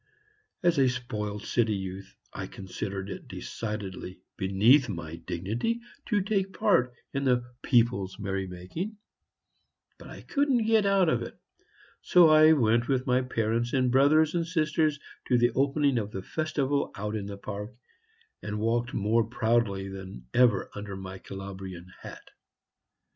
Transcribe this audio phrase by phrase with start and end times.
[0.63, 6.95] As a spoiled city youth, I considered it decidedly beneath my dignity to take part
[7.13, 8.97] in the people's merry making;
[9.99, 11.37] but I couldn't get out of it, and
[12.01, 16.23] so I went with my parents and brothers and sisters to the opening of the
[16.23, 17.75] festival out in the park,
[18.41, 22.31] and walked more proudly than ever under my Calabrian hat.